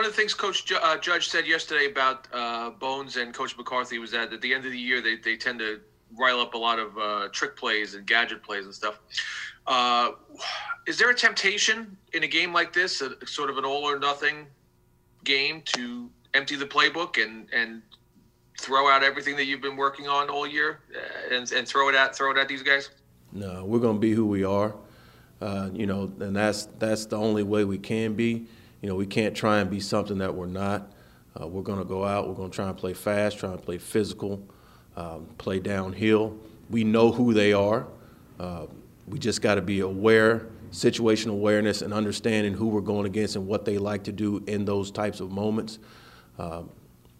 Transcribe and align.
one 0.00 0.06
of 0.06 0.12
the 0.12 0.16
things 0.16 0.32
Coach 0.32 0.64
Ju- 0.64 0.78
uh, 0.80 0.96
Judge 0.96 1.28
said 1.28 1.46
yesterday 1.46 1.84
about 1.84 2.26
uh, 2.32 2.70
Bones 2.70 3.18
and 3.18 3.34
Coach 3.34 3.54
McCarthy 3.58 3.98
was 3.98 4.10
that 4.12 4.32
at 4.32 4.40
the 4.40 4.54
end 4.54 4.64
of 4.64 4.72
the 4.72 4.78
year 4.78 5.02
they, 5.02 5.16
they 5.16 5.36
tend 5.36 5.58
to 5.58 5.78
rile 6.16 6.40
up 6.40 6.54
a 6.54 6.56
lot 6.56 6.78
of 6.78 6.96
uh, 6.96 7.28
trick 7.32 7.54
plays 7.54 7.94
and 7.94 8.06
gadget 8.06 8.42
plays 8.42 8.64
and 8.64 8.74
stuff. 8.74 8.98
Uh, 9.66 10.12
is 10.86 10.96
there 10.96 11.10
a 11.10 11.14
temptation 11.14 11.94
in 12.14 12.22
a 12.22 12.26
game 12.26 12.50
like 12.50 12.72
this, 12.72 13.02
a, 13.02 13.14
sort 13.26 13.50
of 13.50 13.58
an 13.58 13.66
all 13.66 13.86
or 13.86 13.98
nothing 13.98 14.46
game, 15.24 15.60
to 15.76 16.08
empty 16.32 16.56
the 16.56 16.64
playbook 16.64 17.22
and 17.22 17.46
and 17.52 17.82
throw 18.58 18.88
out 18.88 19.02
everything 19.02 19.36
that 19.36 19.44
you've 19.44 19.60
been 19.60 19.76
working 19.76 20.08
on 20.08 20.30
all 20.30 20.46
year 20.46 20.80
uh, 20.96 21.34
and, 21.34 21.52
and 21.52 21.68
throw 21.68 21.90
it 21.90 21.94
at 21.94 22.16
throw 22.16 22.30
it 22.30 22.38
at 22.38 22.48
these 22.48 22.62
guys? 22.62 22.88
No, 23.32 23.66
we're 23.66 23.80
going 23.80 23.96
to 23.96 24.00
be 24.00 24.12
who 24.12 24.24
we 24.24 24.44
are. 24.44 24.74
Uh, 25.42 25.68
you 25.74 25.84
know, 25.84 26.10
and 26.20 26.34
that's 26.34 26.68
that's 26.78 27.04
the 27.04 27.18
only 27.18 27.42
way 27.42 27.64
we 27.64 27.76
can 27.76 28.14
be. 28.14 28.46
You 28.80 28.88
know, 28.88 28.94
we 28.94 29.06
can't 29.06 29.36
try 29.36 29.60
and 29.60 29.70
be 29.70 29.80
something 29.80 30.18
that 30.18 30.34
we're 30.34 30.46
not. 30.46 30.92
Uh, 31.40 31.46
we're 31.46 31.62
going 31.62 31.78
to 31.78 31.84
go 31.84 32.04
out. 32.04 32.28
We're 32.28 32.34
going 32.34 32.50
to 32.50 32.54
try 32.54 32.68
and 32.68 32.76
play 32.76 32.94
fast, 32.94 33.38
try 33.38 33.50
and 33.50 33.62
play 33.62 33.78
physical, 33.78 34.42
um, 34.96 35.26
play 35.38 35.60
downhill. 35.60 36.36
We 36.70 36.84
know 36.84 37.12
who 37.12 37.34
they 37.34 37.52
are. 37.52 37.86
Uh, 38.38 38.66
we 39.06 39.18
just 39.18 39.42
got 39.42 39.56
to 39.56 39.62
be 39.62 39.80
aware, 39.80 40.46
situational 40.72 41.32
awareness, 41.32 41.82
and 41.82 41.92
understanding 41.92 42.54
who 42.54 42.68
we're 42.68 42.80
going 42.80 43.06
against 43.06 43.36
and 43.36 43.46
what 43.46 43.64
they 43.64 43.76
like 43.76 44.04
to 44.04 44.12
do 44.12 44.42
in 44.46 44.64
those 44.64 44.90
types 44.90 45.20
of 45.20 45.30
moments. 45.30 45.78
Um, 46.38 46.70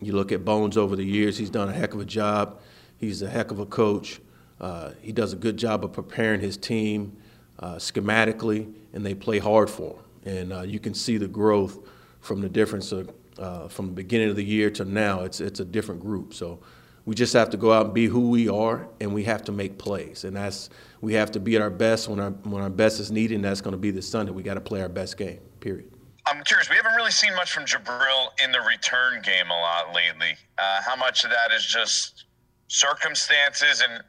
you 0.00 0.12
look 0.12 0.32
at 0.32 0.44
Bones 0.44 0.76
over 0.76 0.96
the 0.96 1.04
years; 1.04 1.38
he's 1.38 1.50
done 1.50 1.68
a 1.68 1.72
heck 1.72 1.94
of 1.94 2.00
a 2.00 2.04
job. 2.04 2.60
He's 2.98 3.22
a 3.22 3.28
heck 3.28 3.50
of 3.50 3.58
a 3.58 3.66
coach. 3.66 4.20
Uh, 4.60 4.92
he 5.00 5.12
does 5.12 5.32
a 5.32 5.36
good 5.36 5.56
job 5.56 5.84
of 5.84 5.92
preparing 5.92 6.40
his 6.40 6.56
team 6.56 7.16
uh, 7.58 7.76
schematically, 7.76 8.72
and 8.92 9.04
they 9.04 9.14
play 9.14 9.38
hard 9.38 9.70
for 9.70 9.94
him. 9.94 10.03
And 10.24 10.52
uh, 10.52 10.62
you 10.62 10.78
can 10.78 10.94
see 10.94 11.18
the 11.18 11.28
growth 11.28 11.78
from 12.20 12.40
the 12.40 12.48
difference 12.48 12.92
of, 12.92 13.10
uh, 13.38 13.68
from 13.68 13.86
the 13.86 13.92
beginning 13.92 14.30
of 14.30 14.36
the 14.36 14.44
year 14.44 14.70
to 14.70 14.84
now. 14.84 15.22
It's 15.22 15.40
it's 15.40 15.60
a 15.60 15.64
different 15.64 16.00
group. 16.00 16.34
So 16.34 16.60
we 17.04 17.14
just 17.14 17.34
have 17.34 17.50
to 17.50 17.56
go 17.56 17.72
out 17.72 17.86
and 17.86 17.94
be 17.94 18.06
who 18.06 18.30
we 18.30 18.48
are, 18.48 18.88
and 19.00 19.12
we 19.12 19.24
have 19.24 19.44
to 19.44 19.52
make 19.52 19.78
plays. 19.78 20.24
And 20.24 20.36
that's 20.36 20.70
we 21.00 21.14
have 21.14 21.30
to 21.32 21.40
be 21.40 21.56
at 21.56 21.62
our 21.62 21.70
best 21.70 22.08
when 22.08 22.20
our 22.20 22.30
when 22.30 22.62
our 22.62 22.70
best 22.70 23.00
is 23.00 23.10
needed. 23.10 23.36
And 23.36 23.44
that's 23.44 23.60
going 23.60 23.72
to 23.72 23.78
be 23.78 23.90
this 23.90 24.08
Sunday. 24.08 24.32
We 24.32 24.42
got 24.42 24.54
to 24.54 24.60
play 24.60 24.80
our 24.82 24.88
best 24.88 25.16
game. 25.16 25.40
Period. 25.60 25.90
I'm 26.26 26.42
curious. 26.44 26.70
We 26.70 26.76
haven't 26.76 26.94
really 26.94 27.10
seen 27.10 27.34
much 27.36 27.52
from 27.52 27.64
Jabrill 27.64 28.28
in 28.42 28.50
the 28.50 28.60
return 28.60 29.20
game 29.22 29.50
a 29.50 29.60
lot 29.60 29.94
lately. 29.94 30.36
Uh, 30.56 30.80
how 30.82 30.96
much 30.96 31.24
of 31.24 31.30
that 31.30 31.52
is 31.54 31.66
just 31.66 32.24
circumstances, 32.68 33.82
and 33.82 34.02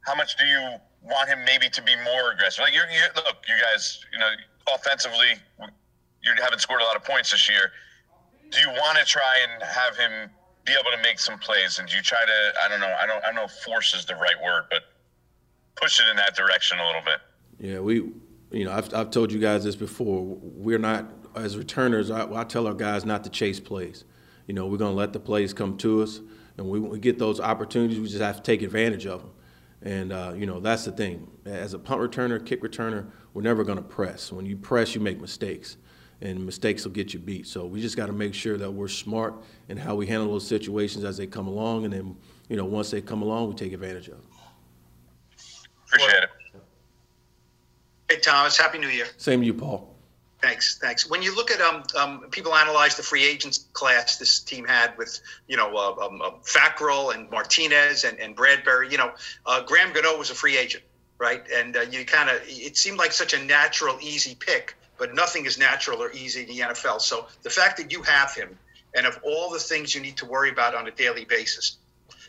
how 0.00 0.16
much 0.16 0.36
do 0.36 0.44
you 0.44 0.76
want 1.04 1.28
him 1.28 1.44
maybe 1.44 1.68
to 1.68 1.82
be 1.82 1.94
more 2.04 2.32
aggressive? 2.32 2.62
Like 2.62 2.74
you're, 2.74 2.88
you're 2.90 3.12
look, 3.16 3.36
you 3.48 3.54
guys, 3.60 4.04
you 4.12 4.18
know, 4.18 4.30
offensively, 4.74 5.34
you 6.22 6.32
haven't 6.42 6.60
scored 6.60 6.80
a 6.80 6.84
lot 6.84 6.96
of 6.96 7.04
points 7.04 7.30
this 7.30 7.48
year. 7.48 7.70
Do 8.50 8.60
you 8.60 8.68
want 8.68 8.98
to 8.98 9.04
try 9.04 9.34
and 9.42 9.62
have 9.62 9.96
him 9.96 10.30
be 10.64 10.72
able 10.72 10.96
to 10.96 11.02
make 11.02 11.18
some 11.18 11.38
plays? 11.38 11.78
And 11.78 11.88
do 11.88 11.96
you 11.96 12.02
try 12.02 12.24
to, 12.24 12.52
I 12.64 12.68
don't 12.68 12.80
know, 12.80 12.94
I 13.00 13.06
don't, 13.06 13.22
I 13.22 13.26
don't 13.26 13.36
know 13.36 13.48
force 13.48 13.94
is 13.94 14.06
the 14.06 14.14
right 14.14 14.36
word, 14.42 14.64
but 14.70 14.82
push 15.76 16.00
it 16.00 16.08
in 16.08 16.16
that 16.16 16.34
direction 16.34 16.78
a 16.78 16.86
little 16.86 17.02
bit? 17.04 17.20
Yeah, 17.58 17.80
we, 17.80 18.12
you 18.50 18.64
know, 18.64 18.72
I've, 18.72 18.92
I've 18.94 19.10
told 19.10 19.32
you 19.32 19.38
guys 19.38 19.64
this 19.64 19.76
before. 19.76 20.24
We're 20.24 20.78
not, 20.78 21.06
as 21.34 21.58
returners, 21.58 22.10
I, 22.10 22.32
I 22.32 22.44
tell 22.44 22.66
our 22.66 22.74
guys 22.74 23.04
not 23.04 23.24
to 23.24 23.30
chase 23.30 23.60
plays. 23.60 24.04
You 24.46 24.54
know, 24.54 24.66
we're 24.66 24.78
going 24.78 24.92
to 24.92 24.96
let 24.96 25.12
the 25.12 25.20
plays 25.20 25.52
come 25.52 25.76
to 25.78 26.02
us. 26.02 26.20
And 26.56 26.68
we, 26.68 26.78
we 26.78 26.98
get 27.00 27.18
those 27.18 27.40
opportunities, 27.40 27.98
we 27.98 28.06
just 28.06 28.20
have 28.20 28.36
to 28.36 28.42
take 28.42 28.62
advantage 28.62 29.06
of 29.06 29.20
them. 29.20 29.30
And, 29.84 30.12
uh, 30.12 30.32
you 30.34 30.46
know, 30.46 30.60
that's 30.60 30.86
the 30.86 30.92
thing. 30.92 31.30
As 31.44 31.74
a 31.74 31.78
punt 31.78 32.00
returner, 32.00 32.44
kick 32.44 32.62
returner, 32.62 33.06
we're 33.34 33.42
never 33.42 33.64
going 33.64 33.76
to 33.76 33.84
press. 33.84 34.32
When 34.32 34.46
you 34.46 34.56
press, 34.56 34.94
you 34.94 35.00
make 35.00 35.20
mistakes, 35.20 35.76
and 36.22 36.44
mistakes 36.44 36.84
will 36.84 36.92
get 36.92 37.12
you 37.12 37.20
beat. 37.20 37.46
So 37.46 37.66
we 37.66 37.82
just 37.82 37.96
got 37.96 38.06
to 38.06 38.12
make 38.12 38.32
sure 38.32 38.56
that 38.56 38.70
we're 38.70 38.88
smart 38.88 39.34
in 39.68 39.76
how 39.76 39.94
we 39.94 40.06
handle 40.06 40.32
those 40.32 40.46
situations 40.46 41.04
as 41.04 41.18
they 41.18 41.26
come 41.26 41.46
along. 41.46 41.84
And 41.84 41.92
then, 41.92 42.16
you 42.48 42.56
know, 42.56 42.64
once 42.64 42.90
they 42.90 43.02
come 43.02 43.20
along, 43.20 43.48
we 43.48 43.54
take 43.54 43.74
advantage 43.74 44.08
of 44.08 44.14
them. 44.14 44.26
Appreciate 45.86 46.22
it. 46.22 46.30
Hey, 48.10 48.20
Thomas, 48.20 48.56
Happy 48.56 48.78
New 48.78 48.88
Year. 48.88 49.06
Same 49.18 49.40
to 49.40 49.46
you, 49.46 49.54
Paul. 49.54 49.93
Thanks, 50.44 50.76
thanks. 50.76 51.08
When 51.08 51.22
you 51.22 51.34
look 51.34 51.50
at 51.50 51.62
um, 51.62 51.84
um, 51.96 52.20
people 52.30 52.54
analyze 52.54 52.98
the 52.98 53.02
free 53.02 53.24
agents 53.24 53.66
class 53.72 54.18
this 54.18 54.40
team 54.40 54.66
had 54.66 54.96
with 54.98 55.18
you 55.48 55.56
know 55.56 55.74
uh, 55.74 56.06
um, 56.06 56.20
uh, 56.20 56.32
Fackrell 56.42 57.14
and 57.14 57.30
Martinez 57.30 58.04
and, 58.04 58.20
and 58.20 58.36
Bradberry. 58.36 58.92
You 58.92 58.98
know, 58.98 59.12
uh, 59.46 59.62
Graham 59.62 59.94
Gano 59.94 60.18
was 60.18 60.28
a 60.28 60.34
free 60.34 60.58
agent, 60.58 60.84
right? 61.16 61.42
And 61.50 61.78
uh, 61.78 61.80
you 61.80 62.04
kind 62.04 62.28
of 62.28 62.42
it 62.44 62.76
seemed 62.76 62.98
like 62.98 63.12
such 63.12 63.32
a 63.32 63.42
natural, 63.42 63.96
easy 64.02 64.34
pick, 64.38 64.76
but 64.98 65.14
nothing 65.14 65.46
is 65.46 65.56
natural 65.56 66.02
or 66.02 66.12
easy 66.12 66.42
in 66.42 66.48
the 66.48 66.58
NFL. 66.58 67.00
So 67.00 67.26
the 67.42 67.48
fact 67.48 67.78
that 67.78 67.90
you 67.90 68.02
have 68.02 68.34
him, 68.34 68.58
and 68.94 69.06
of 69.06 69.18
all 69.24 69.50
the 69.50 69.58
things 69.58 69.94
you 69.94 70.02
need 70.02 70.18
to 70.18 70.26
worry 70.26 70.50
about 70.50 70.74
on 70.74 70.86
a 70.86 70.90
daily 70.90 71.24
basis, 71.24 71.78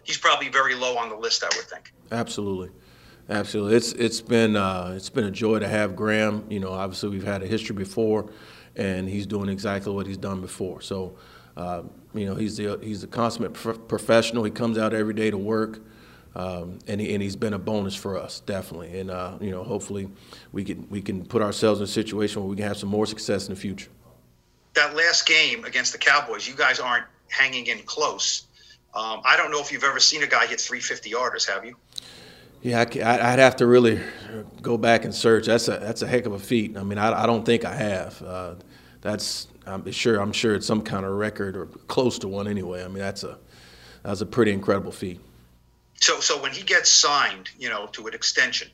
he's 0.04 0.18
probably 0.18 0.48
very 0.48 0.74
low 0.74 0.98
on 0.98 1.10
the 1.10 1.18
list. 1.18 1.44
I 1.44 1.48
would 1.48 1.66
think. 1.66 1.92
Absolutely. 2.14 2.70
Absolutely, 3.30 3.76
it's 3.76 3.92
it's 3.94 4.22
been 4.22 4.56
uh, 4.56 4.94
it's 4.96 5.10
been 5.10 5.24
a 5.26 5.32
joy 5.32 5.58
to 5.58 5.68
have 5.68 5.96
Graham. 5.96 6.46
You 6.50 6.60
know, 6.60 6.72
obviously 6.72 7.10
we've 7.10 7.24
had 7.24 7.42
a 7.42 7.48
history 7.48 7.76
before, 7.76 8.30
and 8.76 9.10
he's 9.10 9.26
doing 9.26 9.50
exactly 9.50 9.92
what 9.92 10.06
he's 10.06 10.18
done 10.18 10.42
before. 10.42 10.82
So, 10.82 11.18
uh, 11.58 11.84
you 12.14 12.26
know, 12.28 12.36
he's 12.36 12.58
the 12.58 12.80
he's 12.84 13.04
a 13.04 13.08
consummate 13.08 13.54
professional. 13.54 14.44
He 14.44 14.52
comes 14.52 14.78
out 14.78 14.94
every 14.94 15.16
day 15.16 15.32
to 15.32 15.40
work, 15.40 15.80
um, 16.36 16.78
and 16.88 17.02
he, 17.02 17.16
and 17.16 17.24
he's 17.24 17.36
been 17.36 17.54
a 17.54 17.60
bonus 17.60 17.96
for 17.96 18.16
us 18.16 18.42
definitely. 18.42 19.00
And 19.00 19.10
uh, 19.10 19.40
you 19.42 19.50
know, 19.50 19.64
hopefully, 19.64 20.08
we 20.52 20.64
can 20.64 20.88
we 20.92 21.02
can 21.02 21.26
put 21.26 21.42
ourselves 21.42 21.80
in 21.80 21.86
a 21.86 21.88
situation 21.88 22.44
where 22.44 22.50
we 22.50 22.56
can 22.56 22.66
have 22.68 22.78
some 22.78 22.90
more 22.90 23.08
success 23.08 23.48
in 23.48 23.56
the 23.56 23.60
future. 23.60 23.90
That 24.76 24.96
last 24.96 25.26
game 25.26 25.66
against 25.66 25.94
the 25.94 25.98
Cowboys, 25.98 26.48
you 26.48 26.54
guys 26.54 26.80
aren't 26.80 27.06
hanging 27.30 27.66
in 27.68 27.80
close. 27.80 28.44
Um, 28.94 29.22
I 29.26 29.36
don't 29.36 29.52
know 29.52 29.60
if 29.60 29.72
you've 29.72 29.84
ever 29.84 30.00
seen 30.00 30.24
a 30.24 30.28
guy 30.28 30.46
hit 30.46 30.62
350 30.62 31.12
yarders, 31.12 31.50
have 31.50 31.66
you? 31.66 31.76
Yeah, 32.62 32.80
I, 32.80 32.84
would 32.84 33.40
have 33.40 33.56
to 33.58 33.68
really 33.68 34.02
go 34.62 34.78
back 34.78 35.06
and 35.06 35.14
search. 35.14 35.46
That's 35.46 35.68
a 35.68 35.78
that's 35.78 36.02
a 36.02 36.08
heck 36.08 36.26
of 36.26 36.34
a 36.34 36.40
feat. 36.40 36.78
I 36.78 36.84
mean, 36.84 36.98
I, 36.98 37.24
I 37.24 37.26
don't 37.26 37.46
think 37.46 37.64
I 37.64 37.76
have. 37.76 38.22
Uh, 38.22 38.56
that's 39.02 39.48
I'm 39.66 39.90
sure 39.92 40.20
I'm 40.20 40.32
sure 40.32 40.56
it's 40.56 40.66
some 40.66 40.82
kind 40.82 41.06
of 41.06 41.12
record 41.14 41.56
or 41.56 41.66
close 41.66 42.18
to 42.20 42.28
one 42.28 42.48
anyway. 42.48 42.84
I 42.84 42.88
mean, 42.88 43.00
that's 43.00 43.24
a 43.24 43.38
that's 44.04 44.22
a 44.22 44.26
pretty 44.26 44.52
incredible 44.52 44.92
feat. 44.92 45.20
So 45.96 46.20
so 46.20 46.42
when 46.42 46.52
he 46.52 46.64
gets 46.64 46.90
signed, 46.90 47.50
you 47.60 47.70
know, 47.70 47.88
to 47.94 48.08
an 48.08 48.14
extension, 48.14 48.70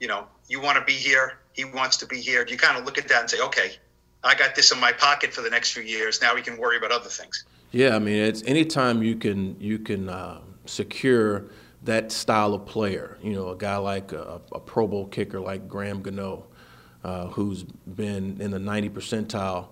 you 0.00 0.08
know, 0.08 0.26
you 0.48 0.60
want 0.60 0.78
to 0.78 0.84
be 0.84 0.92
here, 0.92 1.38
he 1.52 1.64
wants 1.64 1.96
to 1.98 2.06
be 2.06 2.20
here. 2.20 2.44
Do 2.44 2.52
you 2.52 2.58
kind 2.58 2.78
of 2.78 2.84
look 2.84 2.98
at 2.98 3.08
that 3.08 3.20
and 3.20 3.30
say, 3.30 3.40
okay, 3.40 3.76
I 4.24 4.34
got 4.34 4.54
this 4.54 4.72
in 4.72 4.80
my 4.80 4.92
pocket 4.92 5.32
for 5.32 5.42
the 5.42 5.50
next 5.50 5.72
few 5.72 5.82
years. 5.82 6.20
Now 6.20 6.34
we 6.34 6.42
can 6.42 6.56
worry 6.56 6.76
about 6.76 6.90
other 6.90 7.08
things. 7.08 7.44
Yeah, 7.70 7.94
I 7.94 7.98
mean, 7.98 8.16
it's 8.16 8.42
anytime 8.44 9.02
you 9.02 9.16
can 9.16 9.58
you 9.60 9.78
can 9.78 10.08
uh, 10.08 10.40
secure 10.66 11.50
that 11.86 12.12
style 12.12 12.54
of 12.54 12.66
player. 12.66 13.18
You 13.22 13.32
know, 13.32 13.48
a 13.48 13.56
guy 13.56 13.76
like 13.78 14.12
a, 14.12 14.40
a 14.52 14.60
Pro 14.60 14.86
Bowl 14.86 15.06
kicker 15.06 15.40
like 15.40 15.68
Graham 15.68 16.02
Gano, 16.02 16.46
uh, 17.02 17.28
who's 17.28 17.62
been 17.62 18.40
in 18.40 18.50
the 18.50 18.58
90 18.58 18.90
percentile, 18.90 19.68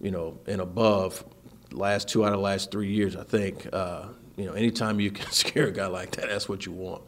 you 0.00 0.10
know, 0.10 0.38
and 0.46 0.60
above 0.60 1.24
last 1.72 2.08
two 2.08 2.24
out 2.24 2.32
of 2.32 2.38
the 2.38 2.44
last 2.44 2.70
three 2.70 2.90
years, 2.90 3.14
I 3.14 3.24
think. 3.24 3.68
Uh, 3.72 4.06
you 4.36 4.46
know, 4.46 4.52
anytime 4.52 5.00
you 5.00 5.10
can 5.10 5.30
scare 5.30 5.66
a 5.66 5.72
guy 5.72 5.86
like 5.86 6.12
that, 6.12 6.28
that's 6.28 6.48
what 6.48 6.66
you 6.66 6.72
want. 6.72 7.02